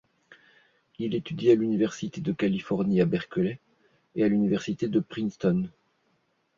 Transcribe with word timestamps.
Il 0.97 1.13
étudie 1.13 1.51
à 1.51 1.55
l'université 1.55 2.21
de 2.21 2.31
Californie 2.31 3.01
à 3.01 3.05
Berkeley 3.05 3.59
et 4.15 4.23
à 4.23 4.27
l'université 4.29 4.87
de 4.89 4.99
Princeton. 4.99 5.69